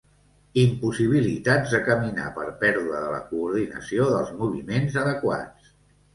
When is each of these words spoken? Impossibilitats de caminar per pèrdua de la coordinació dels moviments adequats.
Impossibilitats 0.59 1.75
de 1.75 1.81
caminar 1.89 2.31
per 2.39 2.47
pèrdua 2.65 3.03
de 3.05 3.13
la 3.17 3.21
coordinació 3.27 4.09
dels 4.17 4.35
moviments 4.43 4.99
adequats. 5.05 5.71